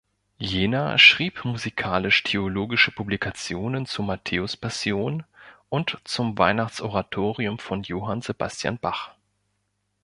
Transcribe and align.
Jena 0.39 0.97
schrieb 0.97 1.45
musikalisch-theologische 1.45 2.89
Publikationen 2.91 3.85
zur 3.85 4.03
Matthäus-Passion 4.05 5.23
und 5.69 5.99
zum 6.05 6.35
Weihnachtsoratorium 6.39 7.59
von 7.59 7.83
Johann 7.83 8.23
Sebastian 8.23 8.79
Bach. 8.79 9.11